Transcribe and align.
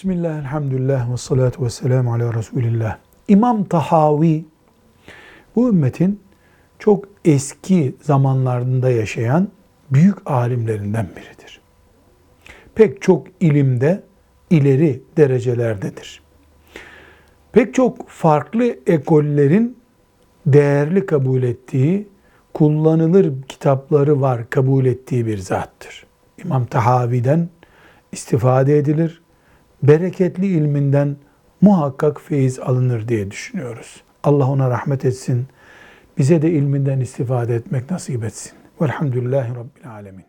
Bismillah, 0.00 0.38
elhamdülillah 0.38 1.12
ve 1.12 1.16
salatu 1.16 1.64
ve 1.64 1.70
selamu 1.70 2.14
ala 2.14 2.34
Resulillah. 2.34 2.98
İmam 3.28 3.64
Tahavi 3.64 4.44
bu 5.56 5.68
ümmetin 5.68 6.20
çok 6.78 7.04
eski 7.24 7.96
zamanlarında 8.02 8.90
yaşayan 8.90 9.48
büyük 9.90 10.30
alimlerinden 10.30 11.08
biridir. 11.16 11.60
Pek 12.74 13.02
çok 13.02 13.26
ilimde 13.40 14.02
ileri 14.50 15.02
derecelerdedir. 15.16 16.22
Pek 17.52 17.74
çok 17.74 18.08
farklı 18.08 18.76
ekollerin 18.86 19.76
değerli 20.46 21.06
kabul 21.06 21.42
ettiği, 21.42 22.08
kullanılır 22.54 23.32
kitapları 23.48 24.20
var 24.20 24.50
kabul 24.50 24.86
ettiği 24.86 25.26
bir 25.26 25.38
zattır. 25.38 26.06
İmam 26.44 26.66
Tahavi'den 26.66 27.48
istifade 28.12 28.78
edilir, 28.78 29.22
bereketli 29.82 30.46
ilminden 30.46 31.16
muhakkak 31.60 32.20
feyiz 32.20 32.58
alınır 32.58 33.08
diye 33.08 33.30
düşünüyoruz. 33.30 34.02
Allah 34.22 34.50
ona 34.50 34.70
rahmet 34.70 35.04
etsin. 35.04 35.46
Bize 36.18 36.42
de 36.42 36.50
ilminden 36.50 37.00
istifade 37.00 37.54
etmek 37.54 37.90
nasip 37.90 38.24
etsin. 38.24 38.52
Velhamdülillahi 38.80 39.50
Rabbil 39.50 39.90
Alemin. 39.90 40.24